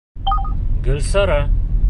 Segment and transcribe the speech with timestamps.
[0.85, 1.39] Гөлсара